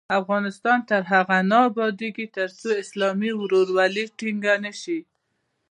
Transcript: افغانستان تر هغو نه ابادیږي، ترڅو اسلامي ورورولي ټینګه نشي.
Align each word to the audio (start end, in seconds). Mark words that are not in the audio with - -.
افغانستان 0.19 0.79
تر 0.89 1.01
هغو 1.11 1.39
نه 1.51 1.57
ابادیږي، 1.69 2.25
ترڅو 2.37 2.69
اسلامي 2.83 3.31
ورورولي 3.35 4.05
ټینګه 4.17 4.55
نشي. 4.65 4.99